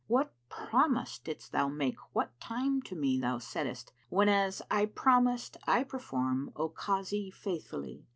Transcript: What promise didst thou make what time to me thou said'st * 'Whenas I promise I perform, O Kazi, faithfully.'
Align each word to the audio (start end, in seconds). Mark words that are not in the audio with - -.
What 0.07 0.33
promise 0.49 1.19
didst 1.19 1.51
thou 1.51 1.67
make 1.67 1.95
what 2.11 2.39
time 2.39 2.81
to 2.89 2.95
me 2.95 3.19
thou 3.19 3.37
said'st 3.37 3.93
* 4.01 4.09
'Whenas 4.09 4.63
I 4.71 4.87
promise 4.87 5.51
I 5.67 5.83
perform, 5.83 6.51
O 6.55 6.69
Kazi, 6.69 7.29
faithfully.' 7.29 8.07